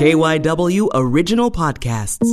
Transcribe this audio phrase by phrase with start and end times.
[0.00, 2.24] KYW Original Podcasts.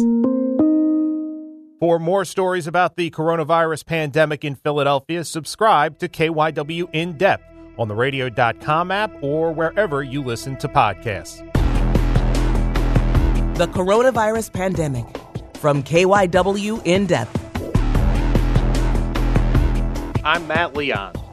[1.82, 7.44] For more stories about the coronavirus pandemic in Philadelphia, subscribe to KYW In Depth
[7.78, 11.40] on the radio.com app or wherever you listen to podcasts.
[13.58, 15.06] The coronavirus pandemic
[15.58, 17.36] from KYW In Depth.
[20.24, 21.27] I'm Matt Leon.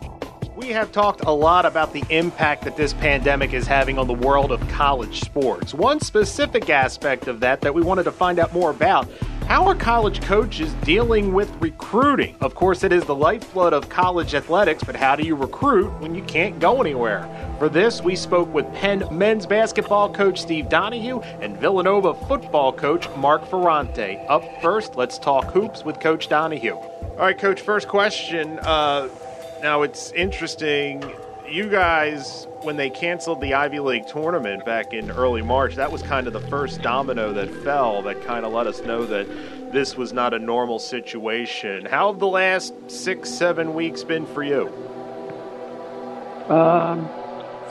[0.57, 4.15] We have talked a lot about the impact that this pandemic is having on the
[4.15, 5.75] world of college sports.
[5.75, 9.09] One specific aspect of that that we wanted to find out more about
[9.49, 12.37] how are college coaches dealing with recruiting?
[12.41, 16.15] Of course, it is the lifeblood of college athletics, but how do you recruit when
[16.15, 17.29] you can't go anywhere?
[17.59, 23.09] For this, we spoke with Penn men's basketball coach Steve Donahue and Villanova football coach
[23.17, 24.19] Mark Ferrante.
[24.29, 26.75] Up first, let's talk hoops with Coach Donahue.
[26.75, 28.61] All right, Coach, first question.
[28.61, 29.09] Uh,
[29.65, 31.03] now, it's interesting.
[31.49, 36.03] You guys, when they canceled the Ivy League tournament back in early March, that was
[36.03, 39.27] kind of the first domino that fell that kind of let us know that
[39.73, 41.87] this was not a normal situation.
[41.87, 44.69] How have the last six, seven weeks been for you?
[46.51, 47.09] Um,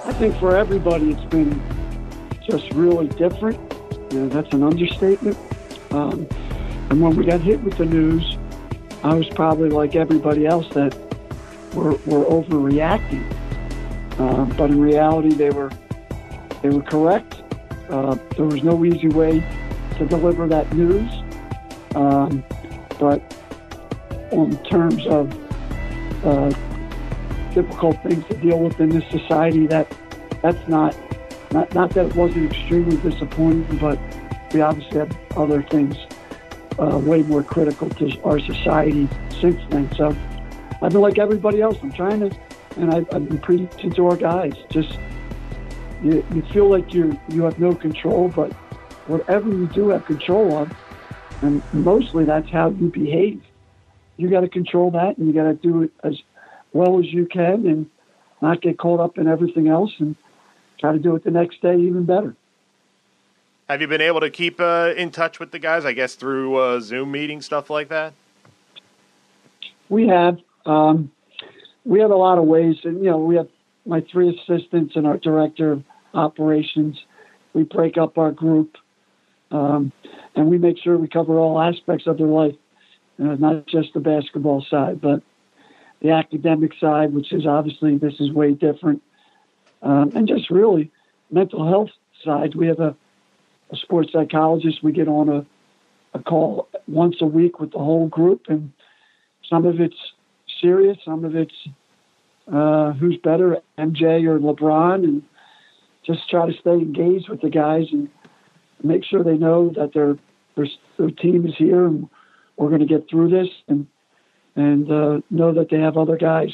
[0.03, 1.61] I think for everybody, it's been
[2.41, 3.59] just really different.
[4.11, 5.37] You know, that's an understatement.
[5.91, 6.27] Um,
[6.89, 8.35] and when we got hit with the news,
[9.03, 11.12] I was probably like everybody else that
[11.73, 13.23] were, were overreacting.
[14.19, 15.71] Uh, but in reality, they were
[16.61, 17.41] they were correct.
[17.89, 19.43] Uh, there was no easy way
[19.97, 21.11] to deliver that news.
[21.95, 22.43] Um,
[22.99, 23.21] but
[24.31, 25.31] in terms of
[26.25, 26.49] uh,
[27.53, 29.93] difficult things to deal with in this society, that
[30.41, 30.95] that's not
[31.51, 33.99] not not that it wasn't extremely disappointing, but
[34.53, 35.97] we obviously have other things
[36.79, 39.07] uh, way more critical to our society
[39.41, 39.91] since then.
[39.95, 40.15] So
[40.83, 41.77] I've been like everybody else.
[41.81, 42.37] I'm trying to,
[42.75, 44.53] and I've, I've been preaching to our guys.
[44.69, 44.99] Just
[46.03, 48.51] you, you feel like you you have no control, but
[49.07, 50.73] whatever you do have control of,
[51.41, 53.41] and mostly that's how you behave.
[54.17, 56.21] You got to control that, and you got to do it as
[56.73, 57.89] well as you can, and
[58.41, 60.17] not get caught up in everything else, and
[60.79, 62.35] try to do it the next day even better.
[63.69, 65.85] Have you been able to keep uh, in touch with the guys?
[65.85, 68.11] I guess through uh, Zoom meetings, stuff like that.
[69.87, 70.39] We have.
[70.65, 71.11] Um,
[71.85, 73.49] we have a lot of ways, and you know, we have
[73.85, 76.97] my three assistants and our director of operations.
[77.53, 78.77] We break up our group,
[79.51, 79.91] um,
[80.35, 82.55] and we make sure we cover all aspects of their life,
[83.19, 85.21] uh, not just the basketball side, but
[86.01, 89.01] the academic side, which is obviously this is way different,
[89.81, 90.91] um, and just really
[91.31, 91.91] mental health
[92.23, 92.55] side.
[92.55, 92.95] We have a,
[93.71, 94.83] a sports psychologist.
[94.83, 95.45] We get on a,
[96.13, 98.71] a call once a week with the whole group, and
[99.49, 100.13] some of it's
[100.63, 100.97] serious.
[101.05, 101.53] Some of it's
[102.51, 105.21] uh, who's better, MJ or LeBron, and
[106.05, 108.09] just try to stay engaged with the guys and
[108.83, 110.17] make sure they know that their
[110.55, 112.09] their, their team is here and
[112.57, 113.87] we're going to get through this, and
[114.55, 116.51] and uh, know that they have other guys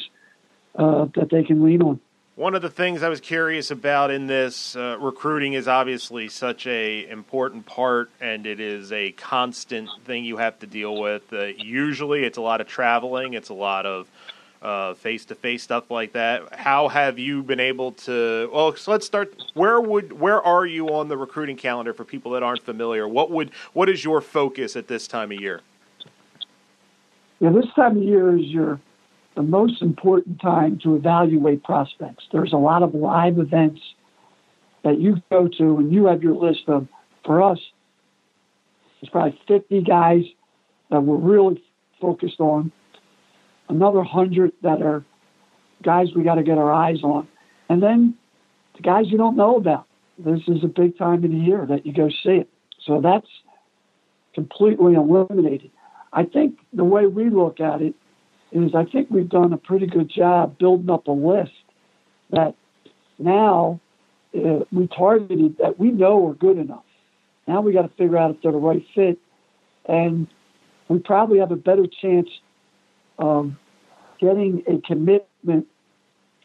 [0.76, 2.00] uh, that they can lean on.
[2.40, 6.66] One of the things I was curious about in this uh, recruiting is obviously such
[6.66, 11.30] a important part, and it is a constant thing you have to deal with.
[11.34, 15.90] Uh, usually, it's a lot of traveling, it's a lot of face to face stuff
[15.90, 16.54] like that.
[16.54, 18.48] How have you been able to?
[18.50, 19.34] Well, so let's start.
[19.52, 23.06] Where would where are you on the recruiting calendar for people that aren't familiar?
[23.06, 25.60] What would what is your focus at this time of year?
[27.38, 28.80] Yeah, this time of year is your
[29.40, 32.24] the most important time to evaluate prospects.
[32.30, 33.80] There's a lot of live events
[34.84, 36.86] that you go to, and you have your list of,
[37.24, 37.58] for us,
[39.00, 40.24] there's probably 50 guys
[40.90, 41.62] that we're really
[42.02, 42.70] focused on,
[43.70, 45.06] another 100 that are
[45.82, 47.26] guys we got to get our eyes on,
[47.70, 48.14] and then
[48.76, 49.86] the guys you don't know about.
[50.18, 52.50] This is a big time of the year that you go see it.
[52.84, 53.28] So that's
[54.34, 55.70] completely eliminated.
[56.12, 57.94] I think the way we look at it
[58.52, 61.52] is I think we've done a pretty good job building up a list
[62.30, 62.54] that
[63.18, 63.80] now
[64.34, 66.84] uh, we targeted that we know are good enough.
[67.46, 69.18] Now we got to figure out if they're the right fit,
[69.86, 70.26] and
[70.88, 72.28] we probably have a better chance
[73.18, 73.52] of
[74.20, 75.66] getting a commitment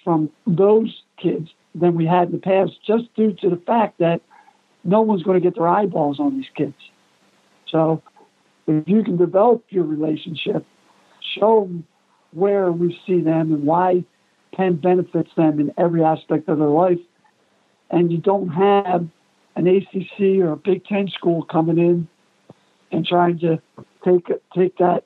[0.03, 4.21] from those kids than we had in the past, just due to the fact that
[4.83, 6.75] no one's going to get their eyeballs on these kids.
[7.67, 8.01] So
[8.67, 10.65] if you can develop your relationship,
[11.37, 11.85] show them
[12.35, 14.03] where we see them and why
[14.53, 16.99] Penn benefits them in every aspect of their life.
[17.89, 19.07] And you don't have
[19.55, 22.07] an ACC or a Big Ten school coming in
[22.91, 23.61] and trying to
[24.03, 25.03] take take that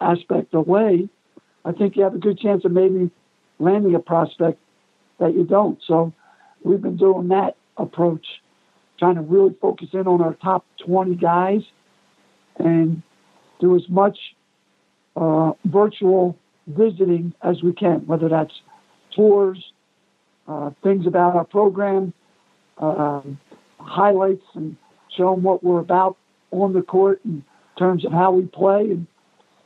[0.00, 1.08] aspect away.
[1.64, 3.10] I think you have a good chance of maybe
[3.58, 4.60] landing a prospect
[5.18, 5.78] that you don't.
[5.86, 6.12] So
[6.62, 8.26] we've been doing that approach
[8.98, 11.62] trying to really focus in on our top 20 guys
[12.58, 13.02] and
[13.60, 14.18] do as much
[15.16, 18.52] uh, virtual visiting as we can, whether that's
[19.14, 19.72] tours,
[20.48, 22.12] uh, things about our program,
[22.78, 23.38] um,
[23.78, 24.76] highlights, and
[25.16, 26.16] show them what we're about
[26.50, 27.44] on the court in
[27.78, 29.06] terms of how we play, and,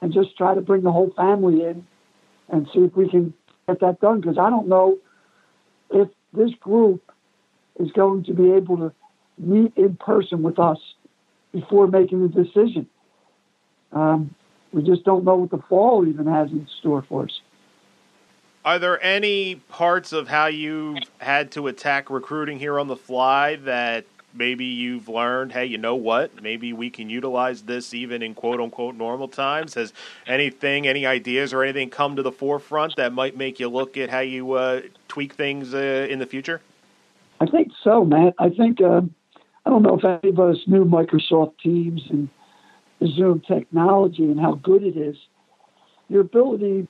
[0.00, 1.86] and just try to bring the whole family in
[2.48, 3.32] and see if we can
[3.66, 4.20] get that done.
[4.20, 4.98] Because I don't know
[5.90, 7.02] if this group
[7.78, 8.92] is going to be able to
[9.38, 10.78] meet in person with us
[11.52, 12.88] before making the decision.
[13.92, 14.34] Um,
[14.72, 17.40] we just don't know what the fall even has in store for us.
[18.64, 23.56] Are there any parts of how you've had to attack recruiting here on the fly
[23.56, 24.04] that
[24.34, 26.42] maybe you've learned, hey, you know what?
[26.42, 29.74] Maybe we can utilize this even in quote unquote normal times.
[29.74, 29.92] Has
[30.26, 34.10] anything, any ideas or anything come to the forefront that might make you look at
[34.10, 36.60] how you uh, tweak things uh, in the future?
[37.40, 38.34] I think so, Matt.
[38.38, 39.00] I think, uh,
[39.64, 42.28] I don't know if any of us knew Microsoft Teams and
[43.06, 45.16] Zoom technology and how good it is.
[46.08, 46.88] Your ability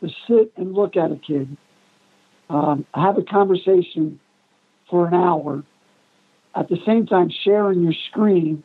[0.00, 1.56] to sit and look at a kid,
[2.48, 4.20] um, have a conversation
[4.88, 5.64] for an hour,
[6.54, 8.62] at the same time sharing your screen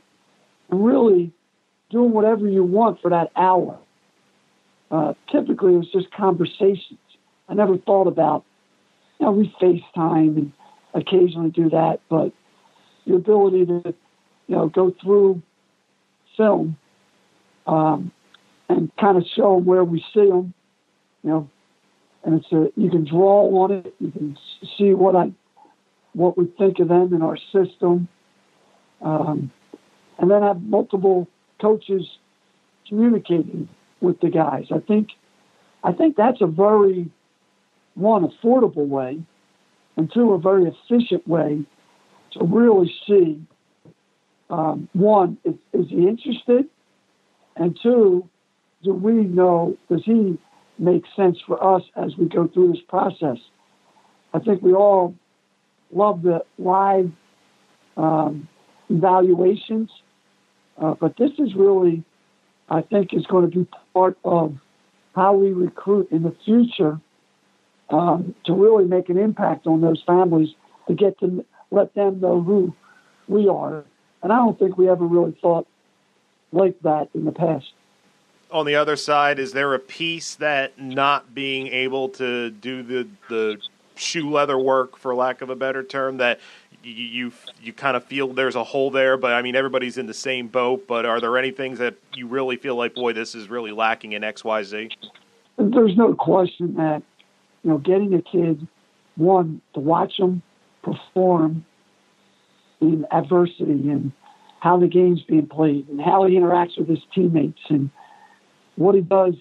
[0.69, 1.31] and really
[1.90, 3.78] doing whatever you want for that hour.
[4.90, 7.00] Uh, typically, it was just conversations.
[7.50, 8.46] I never thought about,
[9.19, 10.52] you know, we FaceTime and
[10.94, 12.31] occasionally do that, but
[13.06, 13.94] the ability to,
[14.48, 15.42] you know, go through
[16.38, 16.78] film
[17.68, 18.12] um,
[18.69, 20.54] and kind of show them where we see them,
[21.24, 21.50] you know,
[22.24, 24.38] and it's a, you can draw on it, you can
[24.78, 25.31] see what I
[26.13, 28.07] what we think of them in our system,
[29.01, 29.51] um,
[30.18, 31.28] and then have multiple
[31.62, 32.06] coaches
[32.88, 33.69] communicating
[34.01, 34.66] with the guys.
[34.74, 35.10] I think,
[35.84, 37.10] I think that's a very
[37.95, 39.22] one affordable way,
[39.95, 41.63] and two a very efficient way
[42.34, 43.42] to really see.
[44.51, 46.65] Um, one, is, is he interested?
[47.56, 48.30] And two,
[48.83, 50.38] do we know, does he
[50.77, 53.38] make sense for us as we go through this process?
[54.33, 55.15] I think we all
[55.94, 57.12] love the live
[57.95, 58.48] um,
[58.89, 59.89] evaluations,
[60.81, 62.03] uh, but this is really,
[62.69, 64.57] I think, is going to be part of
[65.15, 67.00] how we recruit in the future
[67.89, 70.50] um, to really make an impact on those families
[70.88, 72.74] to get to let them know who
[73.27, 73.86] we are.
[74.24, 75.68] And I don't think we ever really thought
[76.52, 77.74] like that in the past.
[78.52, 83.08] On the other side, is there a piece that not being able to do the
[83.30, 83.58] the
[83.96, 86.40] shoe leather work, for lack of a better term, that
[86.84, 87.32] you, you
[87.62, 90.48] you kind of feel there's a hole there, but I mean everybody's in the same
[90.48, 90.86] boat.
[90.88, 94.14] But are there any things that you really feel like, boy, this is really lacking
[94.14, 94.90] in X, Y, Z?
[95.58, 97.04] There's no question that
[97.64, 98.68] you know getting a kid
[99.16, 100.42] one to watch them
[100.84, 101.66] perform
[102.81, 104.12] in adversity and
[104.60, 107.89] how the game's being played and how he interacts with his teammates and
[108.75, 109.36] what he does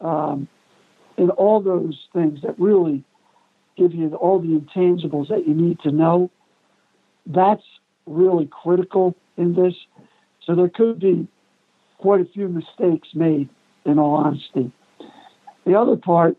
[0.00, 0.48] um,
[1.16, 3.04] and all those things that really
[3.76, 6.30] give you all the intangibles that you need to know.
[7.26, 7.62] That's
[8.06, 9.74] really critical in this.
[10.46, 11.28] So there could be
[11.98, 13.48] quite a few mistakes made,
[13.84, 14.72] in all honesty.
[15.64, 16.36] The other part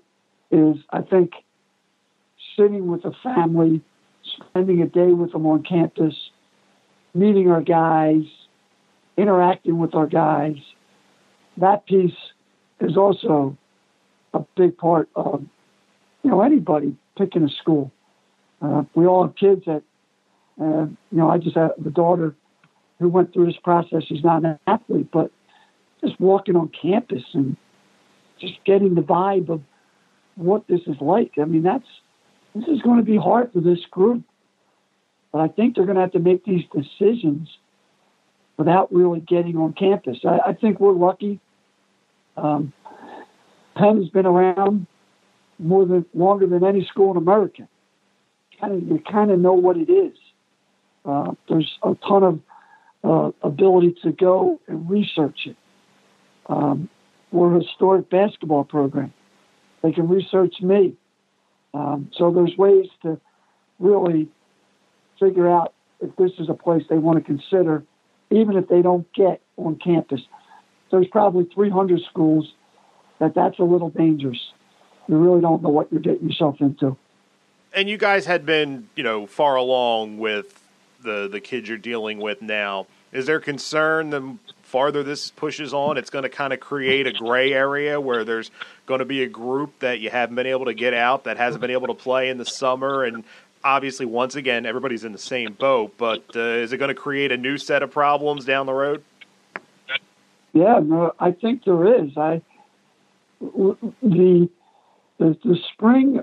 [0.50, 1.32] is, I think,
[2.58, 3.82] sitting with a family,
[4.38, 6.16] spending a day with them on campus,
[7.14, 8.24] meeting our guys,
[9.18, 10.56] interacting with our guys.
[11.58, 12.12] That piece
[12.80, 13.58] is also
[14.34, 15.44] a big part of
[16.24, 17.92] you know anybody picking a school.
[18.62, 19.82] Uh, we all have kids that,
[20.62, 22.36] uh, you know, I just have a daughter
[23.00, 24.04] who went through this process.
[24.08, 25.32] She's not an athlete, but
[26.04, 27.58] just walking on campus and
[28.40, 29.62] just getting the vibe of
[30.36, 31.34] what this is like.
[31.42, 31.86] I mean, that's
[32.54, 34.24] this is going to be hard for this group,
[35.32, 37.48] but I think they're going to have to make these decisions
[38.58, 40.20] without really getting on campus.
[40.26, 41.40] I, I think we're lucky.
[42.38, 42.74] Um,
[43.76, 44.88] Penn's been around
[45.58, 47.68] more than longer than any school in America.
[48.60, 50.18] Kind of, you kind of know what it is.
[51.06, 52.40] Uh, there's a ton of
[53.04, 55.56] uh, ability to go and research it.
[56.48, 56.90] Um,
[57.32, 59.14] we're a historic basketball program.
[59.82, 60.94] They can research me.
[61.74, 63.20] Um, so there's ways to
[63.80, 64.28] really
[65.22, 67.84] figure out if this is a place they want to consider,
[68.30, 70.22] even if they don't get on campus.
[70.90, 72.52] There's probably 300 schools
[73.20, 74.52] that that's a little dangerous
[75.12, 76.96] you really don't know what you're getting yourself into.
[77.74, 80.58] And you guys had been, you know, far along with
[81.02, 82.88] the the kids you're dealing with now.
[83.12, 87.12] Is there concern the farther this pushes on, it's going to kind of create a
[87.12, 88.52] gray area where there's
[88.86, 91.60] going to be a group that you haven't been able to get out that hasn't
[91.60, 93.26] been able to play in the summer, and
[93.64, 97.32] obviously, once again, everybody's in the same boat, but uh, is it going to create
[97.32, 99.04] a new set of problems down the road?
[100.54, 102.18] Yeah, no, I think there is.
[102.18, 102.42] I
[103.40, 104.50] the the,
[105.20, 106.20] the spring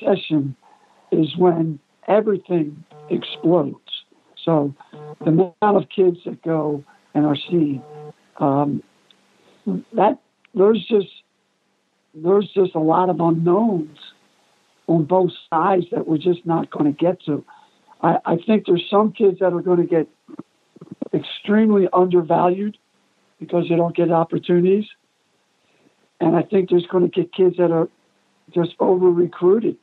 [0.00, 0.56] session
[1.10, 4.04] is when everything explodes.
[4.44, 4.74] So
[5.20, 7.82] the amount of kids that go and are seen,
[8.38, 8.82] um,
[9.94, 10.18] that
[10.54, 11.08] there's just
[12.14, 13.98] there's just a lot of unknowns
[14.88, 17.44] on both sides that we're just not going to get to.
[18.02, 20.08] I, I think there's some kids that are going to get
[21.14, 22.76] extremely undervalued
[23.38, 24.86] because they don't get opportunities.
[26.20, 27.88] And I think there's going to get kids that are
[28.52, 29.76] just over recruited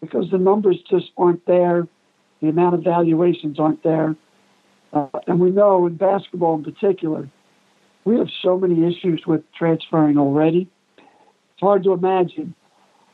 [0.00, 1.86] because the numbers just aren't there,
[2.42, 4.16] the amount of valuations aren't there.
[4.92, 7.28] Uh, and we know in basketball in particular,
[8.04, 10.68] we have so many issues with transferring already.
[10.98, 12.54] It's hard to imagine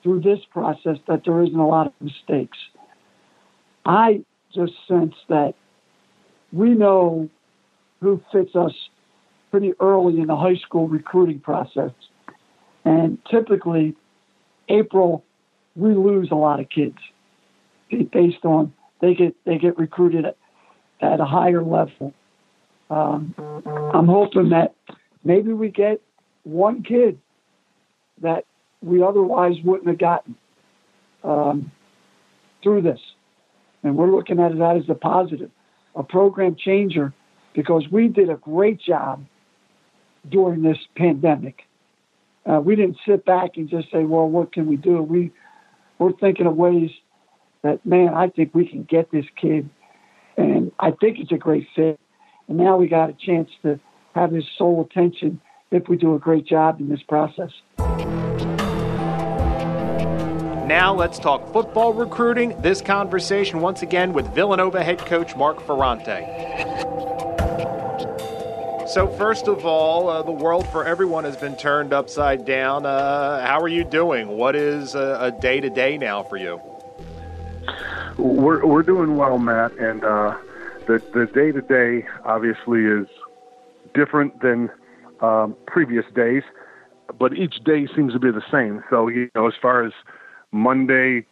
[0.06, 2.56] through this process that there isn't a lot of mistakes.
[3.84, 5.54] I just sense that
[6.52, 7.28] we know
[8.00, 8.70] who fits us
[9.50, 11.90] pretty early in the high school recruiting process.
[12.84, 13.96] And typically,
[14.68, 15.24] April,
[15.74, 16.98] we lose a lot of kids
[18.12, 20.24] based on they get they get recruited
[21.00, 22.14] at, a higher level.
[22.90, 23.34] Um,
[23.92, 24.76] I'm hoping that
[25.24, 26.00] maybe we get
[26.44, 27.18] one kid
[28.22, 28.44] that
[28.82, 30.36] we otherwise wouldn't have gotten
[31.24, 31.70] um,
[32.62, 33.00] through this,
[33.82, 35.50] and we're looking at that as a positive,
[35.94, 37.12] a program changer,
[37.54, 39.24] because we did a great job
[40.28, 41.62] during this pandemic.
[42.44, 45.32] Uh, we didn't sit back and just say, "Well, what can we do?" We
[45.98, 46.90] we're thinking of ways
[47.62, 49.68] that, man, I think we can get this kid,
[50.36, 51.98] and I think it's a great fit.
[52.48, 53.80] And now we got a chance to
[54.14, 55.40] have his sole attention
[55.70, 57.50] if we do a great job in this process.
[60.66, 62.60] Now let's talk football recruiting.
[62.60, 66.26] This conversation once again with Villanova head coach Mark Ferrante.
[68.88, 72.84] So, first of all, uh, the world for everyone has been turned upside down.
[72.84, 74.26] Uh, how are you doing?
[74.26, 76.60] What is a day to day now for you?
[78.18, 80.36] We're we're doing well, Matt, and uh,
[80.88, 83.06] the the day to day obviously is
[83.94, 84.70] different than
[85.20, 86.42] um, previous days,
[87.20, 88.82] but each day seems to be the same.
[88.90, 89.92] So, you know, as far as
[90.52, 91.26] Monday,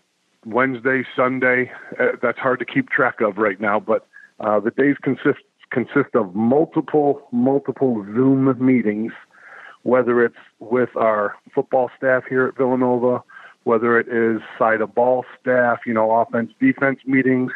[0.45, 4.07] Wednesday, Sunday, uh, that's hard to keep track of right now, but
[4.41, 5.41] uh, the days consist
[5.71, 9.13] consist of multiple, multiple Zoom meetings,
[9.83, 13.23] whether it's with our football staff here at Villanova,
[13.65, 17.51] whether it is side of ball staff, you know, offense, defense meetings,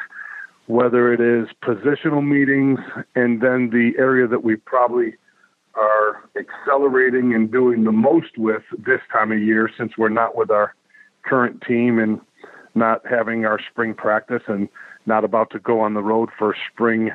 [0.67, 2.81] whether it is positional meetings,
[3.15, 5.15] and then the area that we probably
[5.75, 10.51] are accelerating and doing the most with this time of year since we're not with
[10.51, 10.75] our
[11.23, 12.21] current team and
[12.75, 14.69] not having our spring practice and
[15.07, 17.11] not about to go on the road for spring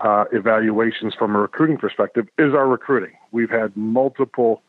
[0.00, 3.12] uh, evaluations from a recruiting perspective is our recruiting.
[3.32, 4.62] We've had multiple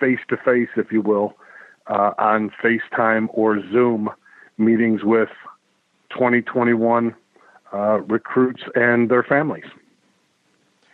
[0.00, 1.34] face to face, if you will,
[1.86, 4.08] uh, on FaceTime or Zoom
[4.56, 5.28] meetings with
[6.10, 7.14] 2021
[7.72, 9.64] uh, recruits and their families.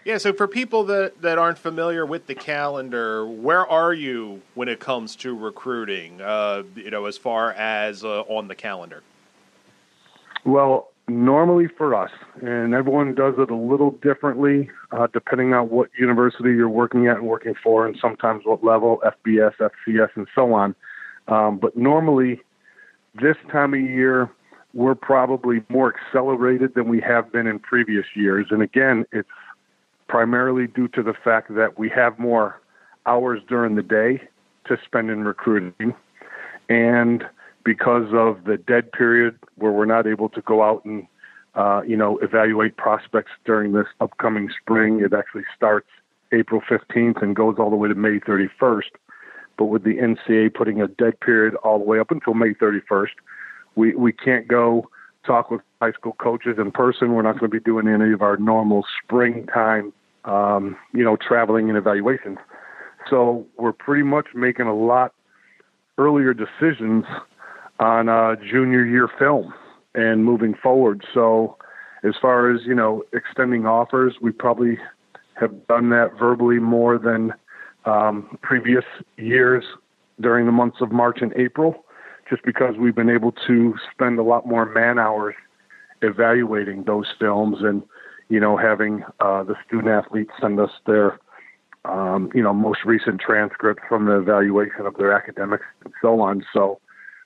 [0.04, 4.69] Yeah, so for people that, that aren't familiar with the calendar, where are you when
[4.69, 9.02] it comes to recruiting, uh, you know, as far as uh, on the calendar?
[10.47, 15.90] Well, normally for us, and everyone does it a little differently uh, depending on what
[15.99, 20.54] university you're working at and working for, and sometimes what level, FBS, FCS, and so
[20.54, 20.75] on.
[21.28, 22.40] Um, but normally,
[23.21, 24.30] this time of year,
[24.73, 28.47] we're probably more accelerated than we have been in previous years.
[28.50, 29.28] And again, it's
[30.11, 32.61] primarily due to the fact that we have more
[33.07, 34.21] hours during the day
[34.67, 35.95] to spend in recruiting.
[36.69, 37.25] And
[37.64, 41.07] because of the dead period where we're not able to go out and
[41.55, 45.00] uh, you know evaluate prospects during this upcoming spring.
[45.00, 45.88] It actually starts
[46.33, 48.90] April 15th and goes all the way to May 31st.
[49.57, 53.11] But with the NCAA putting a dead period all the way up until May 31st,
[53.75, 54.88] we we can't go
[55.26, 57.12] talk with high school coaches in person.
[57.12, 59.93] We're not going to be doing any of our normal springtime,
[60.25, 62.39] um, you know, traveling and evaluations.
[63.09, 65.15] So we're pretty much making a lot
[65.99, 67.05] earlier decisions
[67.79, 69.53] on uh, junior year film
[69.95, 71.05] and moving forward.
[71.12, 71.57] So,
[72.03, 74.79] as far as you know, extending offers, we probably
[75.35, 77.33] have done that verbally more than
[77.85, 78.85] um, previous
[79.17, 79.65] years
[80.21, 81.85] during the months of March and April,
[82.29, 85.35] just because we've been able to spend a lot more man hours
[86.03, 87.83] evaluating those films and
[88.31, 91.19] you know having uh, the student athletes send us their
[91.85, 96.43] um, you know most recent transcript from the evaluation of their academics and so on.
[96.55, 96.81] So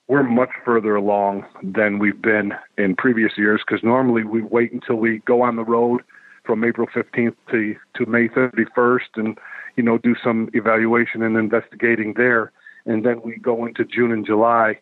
[0.07, 4.95] we're much further along than we've been in previous years because normally we wait until
[4.95, 6.01] we go on the road
[6.43, 9.37] from April 15th to to May 31st and
[9.75, 12.51] you know do some evaluation and investigating there
[12.85, 14.79] and then we go into June and July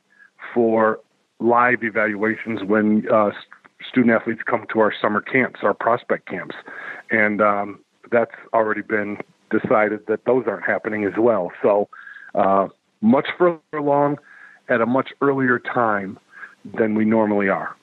[0.53, 1.00] for
[1.39, 3.32] live evaluations when uh,
[3.89, 6.55] student athletes come to our summer camps, our prospect camps,
[7.11, 7.79] and um,
[8.11, 9.17] that's already been
[9.49, 11.51] decided that those aren't happening as well.
[11.61, 11.89] So
[12.35, 12.67] uh,
[13.01, 14.17] much further along
[14.69, 16.17] at a much earlier time
[16.65, 17.75] than we normally are.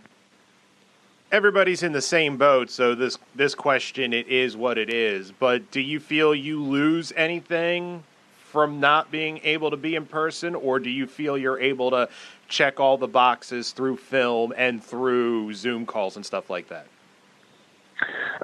[1.33, 5.30] Everybody's in the same boat, so this this question it is what it is.
[5.30, 8.02] But do you feel you lose anything
[8.50, 12.09] from not being able to be in person, or do you feel you're able to
[12.49, 16.87] check all the boxes through film and through Zoom calls and stuff like that?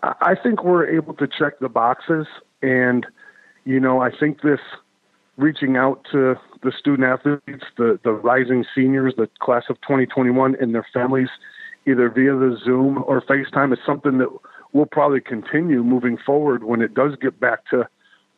[0.02, 2.26] I think we're able to check the boxes,
[2.62, 3.04] and
[3.64, 4.60] you know, I think this
[5.36, 10.74] reaching out to the student athletes, the the rising seniors, the class of 2021, and
[10.74, 11.28] their families,
[11.86, 14.28] either via the Zoom or FaceTime, is something that
[14.72, 17.88] we'll probably continue moving forward when it does get back to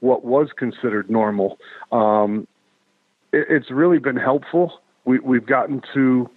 [0.01, 1.59] what was considered normal.
[1.93, 2.47] Um,
[3.33, 4.81] it, it's really been helpful.
[5.05, 6.31] We, we've gotten to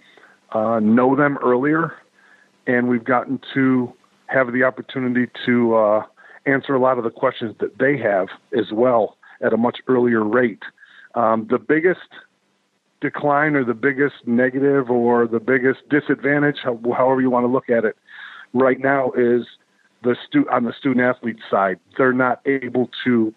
[0.52, 1.94] uh, know them earlier,
[2.66, 3.92] and we've gotten to
[4.26, 6.02] have the opportunity to uh,
[6.46, 10.24] answer a lot of the questions that they have as well at a much earlier
[10.24, 10.62] rate.
[11.14, 12.00] Um, the biggest
[13.00, 17.84] decline or the biggest negative or the biggest disadvantage, however you want to look at
[17.84, 17.96] it,
[18.54, 19.44] right now is
[20.02, 21.78] the stu- on the student athlete side.
[21.96, 23.34] They're not able to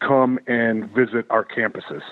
[0.00, 2.02] come and visit our campuses.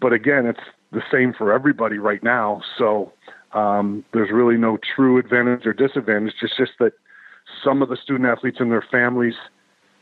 [0.00, 0.60] But again, it's
[0.92, 2.62] the same for everybody right now.
[2.76, 3.12] So
[3.52, 6.34] um, there's really no true advantage or disadvantage.
[6.42, 6.92] It's just that
[7.64, 9.34] some of the student athletes and their families,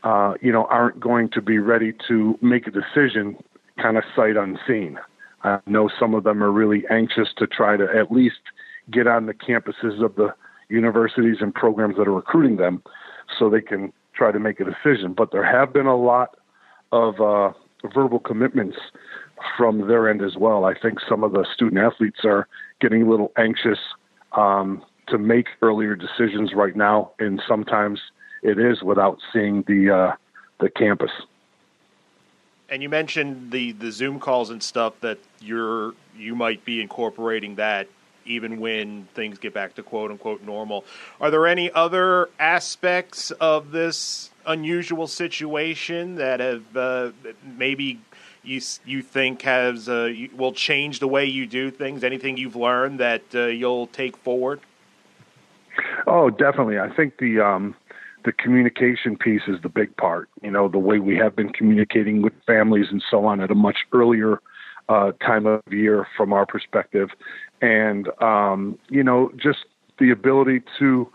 [0.03, 3.37] uh, you know, aren't going to be ready to make a decision
[3.81, 4.97] kind of sight unseen.
[5.43, 8.39] I know some of them are really anxious to try to at least
[8.91, 10.33] get on the campuses of the
[10.69, 12.81] universities and programs that are recruiting them
[13.37, 15.13] so they can try to make a decision.
[15.13, 16.37] But there have been a lot
[16.91, 17.53] of uh,
[17.93, 18.77] verbal commitments
[19.57, 20.65] from their end as well.
[20.65, 22.47] I think some of the student athletes are
[22.79, 23.79] getting a little anxious
[24.33, 27.99] um, to make earlier decisions right now, and sometimes
[28.43, 30.15] it is without seeing the uh,
[30.59, 31.11] the campus.
[32.69, 37.55] And you mentioned the the Zoom calls and stuff that you're you might be incorporating
[37.55, 37.87] that
[38.27, 40.85] even when things get back to quote unquote normal.
[41.19, 47.11] Are there any other aspects of this unusual situation that have uh,
[47.57, 47.99] maybe
[48.43, 52.03] you you think has uh, will change the way you do things?
[52.03, 54.61] Anything you've learned that uh, you'll take forward?
[56.07, 56.79] Oh, definitely.
[56.79, 57.75] I think the um,
[58.25, 60.29] the communication piece is the big part.
[60.41, 63.55] You know, the way we have been communicating with families and so on at a
[63.55, 64.41] much earlier
[64.89, 67.09] uh, time of year from our perspective,
[67.61, 69.59] and um, you know, just
[69.99, 71.11] the ability to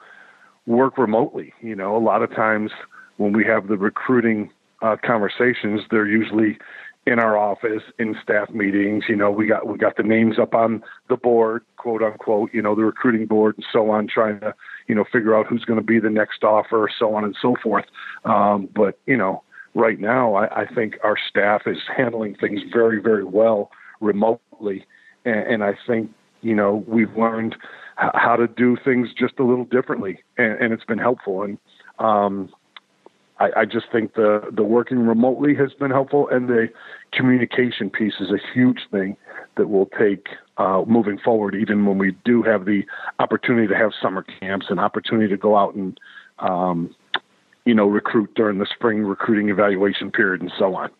[0.66, 1.52] work remotely.
[1.60, 2.70] You know, a lot of times
[3.16, 4.50] when we have the recruiting
[4.82, 6.58] uh, conversations, they're usually
[7.06, 9.04] in our office in staff meetings.
[9.08, 12.50] You know, we got we got the names up on the board, quote unquote.
[12.52, 14.54] You know, the recruiting board and so on, trying to
[14.86, 17.56] you know figure out who's going to be the next offer, so on and so
[17.62, 17.86] forth.
[18.24, 19.42] Um, but you know,
[19.74, 24.86] right now, I, I think our staff is handling things very very well remotely,
[25.24, 26.10] and, and I think
[26.42, 27.56] you know we've learned
[27.96, 31.42] how to do things just a little differently, and, and it's been helpful.
[31.42, 31.58] And
[31.98, 32.50] um,
[33.38, 36.68] I, I just think the the working remotely has been helpful, and the
[37.12, 39.16] communication piece is a huge thing
[39.56, 40.26] that will take
[40.58, 41.54] uh, moving forward.
[41.54, 42.82] Even when we do have the
[43.18, 45.98] opportunity to have summer camps and opportunity to go out and
[46.38, 46.94] um,
[47.64, 50.90] you know recruit during the spring recruiting evaluation period and so on.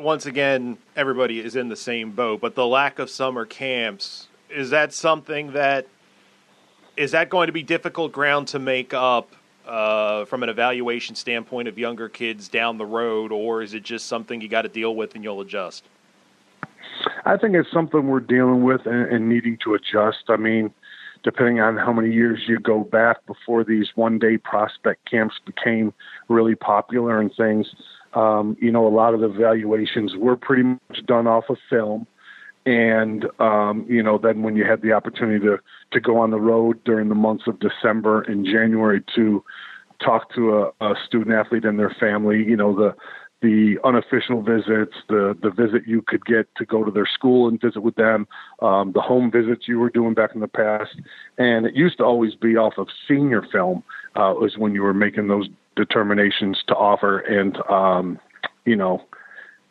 [0.00, 4.70] Once again, everybody is in the same boat, but the lack of summer camps is
[4.70, 5.86] that something that
[6.96, 9.36] is that going to be difficult ground to make up
[9.66, 14.06] uh, from an evaluation standpoint of younger kids down the road, or is it just
[14.06, 15.84] something you got to deal with and you'll adjust?
[17.26, 20.24] I think it's something we're dealing with and, and needing to adjust.
[20.30, 20.72] I mean,
[21.22, 25.92] depending on how many years you go back before these one day prospect camps became
[26.28, 27.66] really popular and things,
[28.14, 32.06] um, you know, a lot of the evaluations were pretty much done off of film.
[32.66, 35.58] And um, you know then when you had the opportunity to
[35.92, 39.42] to go on the road during the months of December and January to
[40.04, 42.94] talk to a, a student athlete and their family, you know the
[43.40, 47.58] the unofficial visits, the the visit you could get to go to their school and
[47.60, 48.28] visit with them,
[48.60, 50.96] um, the home visits you were doing back in the past,
[51.38, 53.82] and it used to always be off of senior film
[54.16, 55.48] uh, was when you were making those
[55.84, 58.18] determinations to offer and um,
[58.64, 59.02] you know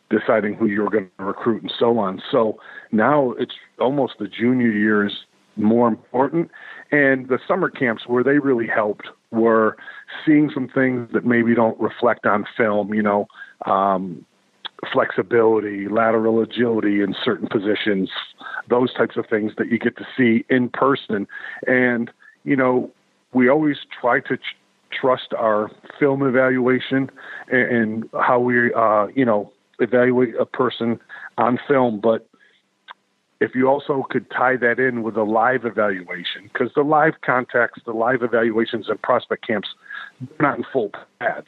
[0.10, 2.22] deciding who you're going to recruit and so on.
[2.32, 2.60] So
[2.92, 6.50] now it's almost the junior years more important.
[6.92, 9.78] And the summer camps where they really helped were
[10.26, 13.28] seeing some things that maybe don't reflect on film, you know,
[13.66, 14.26] um,
[14.92, 18.10] flexibility, lateral agility in certain positions,
[18.70, 21.28] those types of things that you get to see in person.
[21.68, 22.10] And,
[22.44, 22.92] you know,
[23.34, 24.56] we always try to ch-
[24.92, 27.10] trust our film evaluation
[27.52, 31.00] and, and how we, uh, you know, evaluate a person
[31.38, 32.00] on film.
[32.00, 32.28] But
[33.40, 37.82] if you also could tie that in with a live evaluation, because the live contacts,
[37.86, 39.70] the live evaluations and prospect camps,
[40.40, 41.48] not in full pads.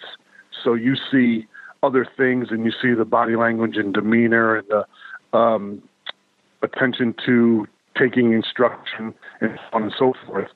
[0.63, 1.47] So you see
[1.83, 5.81] other things and you see the body language and demeanor and the um,
[6.61, 10.47] attention to taking instruction and so on and so forth.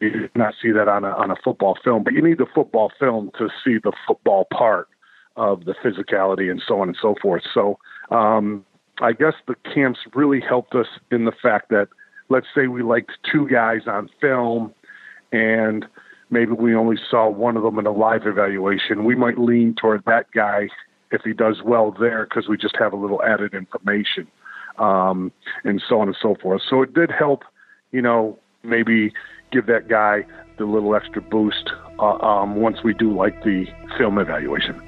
[0.00, 2.46] You do not see that on a, on a football film, but you need the
[2.54, 4.88] football film to see the football part
[5.36, 7.42] of the physicality and so on and so forth.
[7.52, 7.78] So,
[8.10, 8.64] um,
[9.00, 11.88] I guess the camps really helped us in the fact that,
[12.28, 14.72] let's say we liked two guys on film
[15.32, 15.84] and
[16.30, 19.04] maybe we only saw one of them in a live evaluation.
[19.04, 20.68] We might lean toward that guy
[21.10, 24.26] if he does well there because we just have a little added information
[24.78, 25.32] um,
[25.64, 26.62] and so on and so forth.
[26.68, 27.42] So it did help,
[27.92, 29.12] you know, maybe
[29.54, 30.26] give that guy
[30.58, 34.80] the little extra boost uh, um, once we do like the film evaluation.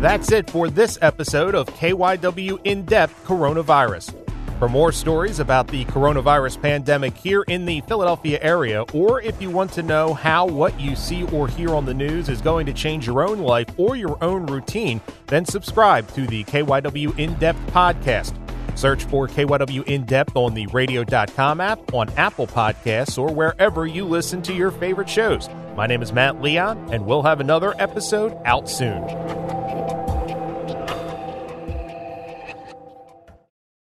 [0.00, 4.14] That's it for this episode of KYW In Depth Coronavirus.
[4.58, 9.50] For more stories about the coronavirus pandemic here in the Philadelphia area, or if you
[9.50, 12.72] want to know how what you see or hear on the news is going to
[12.72, 17.60] change your own life or your own routine, then subscribe to the KYW In Depth
[17.72, 18.47] podcast.
[18.78, 24.04] Search for KYW In Depth on the radio.com app, on Apple Podcasts, or wherever you
[24.04, 25.48] listen to your favorite shows.
[25.76, 29.02] My name is Matt Leon, and we'll have another episode out soon.